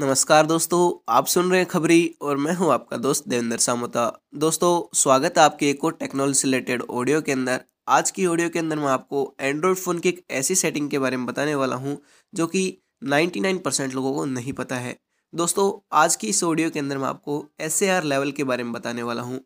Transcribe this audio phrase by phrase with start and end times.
[0.00, 4.98] नमस्कार दोस्तों, आप सुन रहे हैं खबरी और मैं हूँ आपका दोस्त देवेंद्र सामोता। दोस्तों,
[4.98, 8.76] स्वागत है आपके एक और टेक्नोलॉजी रिलेटेड ऑडियो के अंदर। आज की ऑडियो के अंदर
[8.76, 11.96] मैं आपको एंड्रॉयड फ़ोन की एक ऐसी सेटिंग के बारे में बताने वाला हूँ,
[12.34, 14.96] जो कि 99 परसेंट लोगों को नहीं पता है।
[15.34, 19.02] दोस्तों, आज की इस ऑडियो के अंदर मैं आपको एसएआर लेवल के बारे में बताने
[19.02, 19.40] वाला हूँ।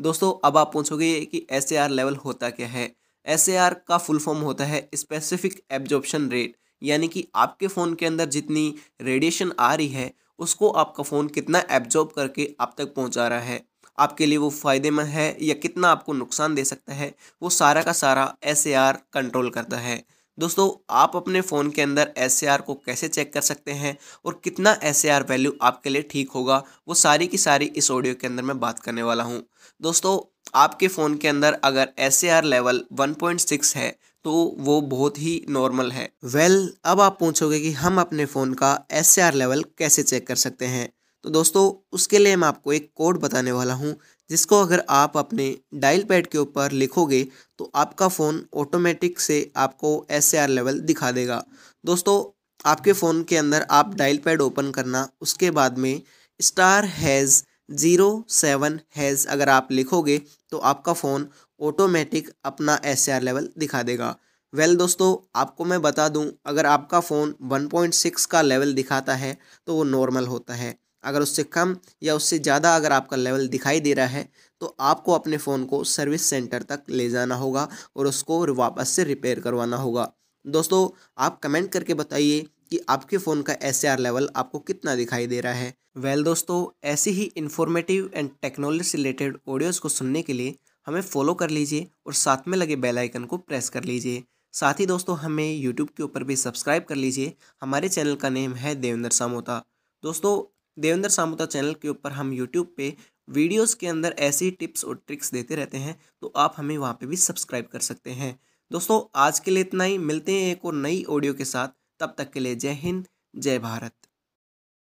[0.00, 2.96] दोस्तों, अब आप पूछोगे कि एसएआर लेवल होता क्या है?
[3.26, 8.28] एसएआर का फुल फॉर्म होता है स्पेसिफिक एब्जॉर्प्शन रेट यानी कि आपके फ़ोन के अंदर
[8.28, 13.40] जितनी रेडिएशन आ रही है, उसको आपका फ़ोन कितना एब्जॉर्ब करके आप तक पहुँचा रहा
[13.40, 13.62] है।
[13.98, 17.92] आपके लिए वो फ़ायदेमंद है या कितना आपको नुकसान दे सकता है, वो सारा का
[17.92, 20.02] सारा एसएआर कंट्रोल करता है।
[20.38, 24.76] दोस्तों, आप अपने फ़ोन के अंदर एसएआर को कैसे चेक कर सकते हैं और कितना
[24.82, 28.58] एसएआर वैल्यू आपके लिए ठीक होगा, वो सारी की सारी इस ऑडियो के अंदर मैं
[28.60, 29.42] बात करने वाला हूँ।
[29.80, 30.18] दोस्तों,
[30.54, 36.08] आपके फ़ोन के अंदर अगर एसएआर लेवल 1.6 है तो वो बहुत ही नॉर्मल है।
[36.24, 40.36] वेल well, अब आप पूछोगे कि हम अपने फ़ोन का एस लेवल कैसे चेक कर
[40.36, 40.88] सकते हैं?
[41.24, 43.94] तो दोस्तों उसके लिए मैं आपको एक कोड बताने वाला हूँ
[44.30, 47.26] जिसको अगर आप अपने डायल पैड के ऊपर लिखोगे
[47.58, 51.42] तो आपका फ़ोन ऑटोमेटिक से आपको एस लेवल दिखा देगा।
[51.84, 52.16] दोस्तों
[52.64, 56.00] आपके फ़ोन के अंदर आप डायल पैड ओपन करना उसके बाद में
[56.40, 60.20] star hash zero seven hash अगर आप लिखोगे
[60.52, 61.28] तो आपका फ़ोन
[61.62, 64.14] ऑटोमेटिक अपना एस लेवल दिखा देगा।
[64.52, 69.36] वेल well, दोस्तों आपको मैं बता दूँ अगर आपका फ़ोन 1.6 का लेवल दिखाता है
[69.66, 73.80] तो वो नॉर्मल होता है। अगर उससे कम या उससे ज़्यादा अगर आपका लेवल दिखाई
[73.80, 74.28] दे रहा है
[74.60, 79.04] तो आपको अपने फ़ोन को सर्विस सेंटर तक ले जाना होगा और उसको वापस से
[79.04, 80.10] रिपेयर करवाना होगा।
[80.44, 82.40] दोस्तों आप कमेंट करके बताइए
[82.70, 86.64] कि आपके फ़ोन का एस लेवल आपको कितना दिखाई दे रहा है। वेल well, दोस्तों
[86.84, 90.54] ऐसी ही informative and technology related audios को सुनने के लिए
[90.86, 94.22] हमें फॉलो कर लीजिए और साथ में लगे बेल आइकन को प्रेस कर लीजिए।
[94.54, 98.54] साथ ही दोस्तों, हमें यूट्यूब के ऊपर भी सब्सक्राइब कर लीजिए। हमारे चैनल का नेम
[98.54, 99.62] है देवेंद्र सामोता।
[100.02, 100.34] दोस्तों,
[100.78, 102.94] देवेंद्र सामोता चैनल के ऊपर हम यूट्यूब पे
[103.28, 107.06] वीडियोस के अंदर ऐसी टिप्स और ट्रिक्स देते रहते हैं तो आप हमें वहाँ पे
[107.06, 108.38] भी सब्सक्राइब कर सकते हैं।
[108.70, 111.68] दोस्तों, आज के लिए इतना ही। मिलते हैं एक और नई ऑडियो के साथ।
[112.00, 113.06] तब तक के लिए जय हिंद,
[113.36, 114.01] जय भारत।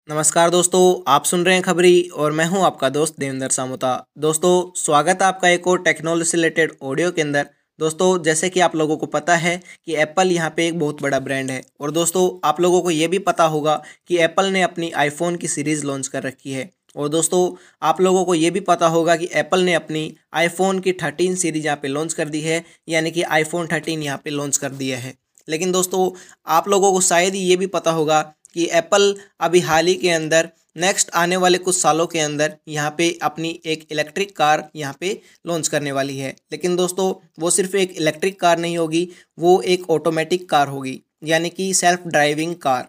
[0.09, 4.73] नमस्कार दोस्तों, आप सुन रहे हैं खबरी और मैं हूँ आपका दोस्त देवेंद्र सामोता। दोस्तों,
[4.77, 7.47] स्वागत है आपका एक और टेक्नोलॉजी से रिलेटेड ऑडियो के अंदर।
[7.79, 9.57] दोस्तों, जैसे कि आप लोगों को पता है
[9.87, 13.09] कि एप्पल यहाँ पे एक बहुत बड़ा ब्रांड है। और दोस्तों, आप लोगों को ये
[13.09, 17.09] भी पता होगा कि एप्पल ने अपनी आईफोन की सीरीज़ लॉन्च कर रखी है। और
[17.09, 17.51] दोस्तों,
[17.83, 21.65] आप लोगों को ये भी पता होगा कि एप्पल ने अपनी आईफोन की थर्टीन सीरीज़
[21.67, 24.99] यहाँ पे लॉन्च कर दी है, यानी कि आईफोन थर्टीन यहाँ पे लॉन्च कर दिया
[24.99, 25.15] है।
[25.49, 26.11] लेकिन दोस्तों,
[26.47, 28.21] आप लोगों को शायद ही ये भी पता होगा
[28.55, 32.95] कि एप्पल अभी हाल ही के अंदर नेक्स्ट आने वाले कुछ सालों के अंदर यहाँ
[32.99, 37.77] पे अपनी एक इलेक्ट्रिक कार यहाँ पे लॉन्च करने वाली है। लेकिन दोस्तों, वो सिर्फ़
[37.77, 42.89] एक इलेक्ट्रिक कार नहीं होगी, वो एक ऑटोमेटिक कार होगी, यानी कि सेल्फ ड्राइविंग कार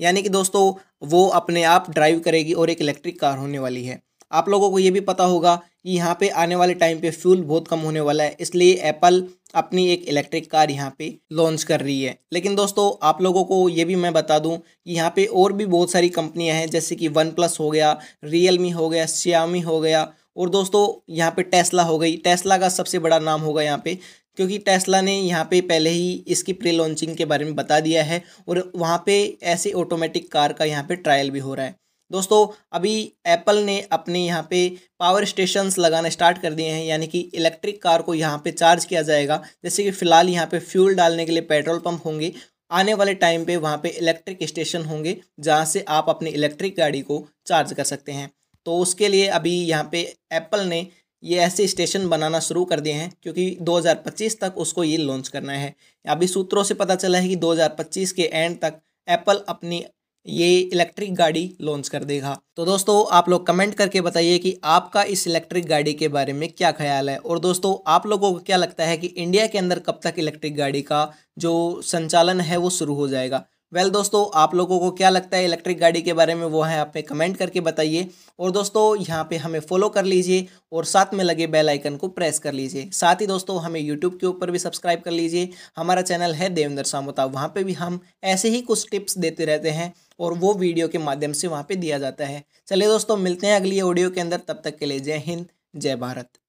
[0.00, 4.00] यानी कि दोस्तों, वो अपने आप ड्राइव करेगी और एक इलेक्ट्रिक कार होने वाली है।
[4.32, 7.42] आप लोगों को ये भी पता होगा कि यहाँ पे आने वाले टाइम पे फ्यूल
[7.42, 11.80] बहुत कम होने वाला है, इसलिए एप्पल अपनी एक इलेक्ट्रिक कार यहाँ पे लॉन्च कर
[11.80, 15.24] रही है। लेकिन दोस्तों, आप लोगों को ये भी मैं बता दूँ कि यहाँ पे
[15.26, 19.06] और भी बहुत सारी कंपनियाँ हैं, जैसे कि वन प्लस हो गया रियलमी हो गया
[19.08, 23.40] श्यामी हो गया, और दोस्तों, यहाँ पे टेस्ला हो गई। टेस्ला का सबसे बड़ा नाम
[23.40, 23.98] होगा यहाँ पे,
[24.38, 28.02] क्योंकि टेस्ला ने यहाँ पे पहले ही इसकी प्री लॉन्चिंग के बारे में बता दिया
[28.04, 31.80] है, और वहाँ पे ऐसे ऑटोमेटिक कार का यहाँ पे ट्रायल भी हो रहा है।
[32.12, 32.94] दोस्तों, अभी
[33.26, 34.58] एप्पल ने अपने यहाँ पे
[35.00, 38.84] पावर स्टेशंस लगाना स्टार्ट कर दिए हैं, यानी कि इलेक्ट्रिक कार को यहाँ पे चार्ज
[38.84, 42.32] किया जाएगा। जैसे कि फ़िलहाल यहाँ पे फ्यूल डालने के लिए पेट्रोल पंप होंगे।
[42.70, 47.00] आने वाले टाइम पे वहाँ पे इलेक्ट्रिक स्टेशन होंगे, जहाँ से आप अपनी इलेक्ट्रिक गाड़ी
[47.02, 48.30] को चार्ज कर सकते हैं।
[48.66, 50.02] तो उसके लिए अभी यहाँ पे
[50.32, 50.86] एप्पल ने
[51.22, 55.52] ये ऐसे स्टेशन बनाना शुरू कर दिए हैं, क्योंकि 2025 तक उसको ये लॉन्च करना
[55.54, 55.74] है।
[56.04, 59.84] अभी सूत्रों से पता चला है कि 2025 के एंड तक एप्पल अपनी
[60.26, 65.02] ये इलेक्ट्रिक गाड़ी लॉन्च कर देगा। तो दोस्तों आप लोग कमेंट करके बताइए कि आपका
[65.02, 67.16] इस इलेक्ट्रिक गाड़ी के बारे में क्या ख्याल है?
[67.16, 70.56] और दोस्तों आप लोगों को क्या लगता है कि इंडिया के अंदर कब तक इलेक्ट्रिक
[70.56, 73.44] गाड़ी का जो संचालन है वो शुरू हो जाएगा?
[73.72, 76.62] वेल well, दोस्तों आप लोगों को क्या लगता है इलेक्ट्रिक गाड़ी के बारे में वो
[76.62, 78.08] है आप कमेंट करके बताइए।
[78.38, 82.08] और दोस्तों यहाँ पे हमें फॉलो कर लीजिए और साथ में लगे बेल आइकन को
[82.08, 86.02] प्रेस कर लीजिए। साथ ही दोस्तों हमें यूट्यूब के ऊपर भी सब्सक्राइब कर लीजिए। हमारा
[86.02, 89.92] चैनल है देवेंद्र सामोता वहाँ पे भी हम ऐसे ही कुछ टिप्स देते रहते हैं।
[90.20, 93.56] और वो वीडियो के माध्यम से वहाँ पर दिया जाता है। चलिए दोस्तों, मिलते हैं
[93.56, 96.41] अगली ऑडियो के अंदर। तब तक के लिए जय हिंद, जय भारत।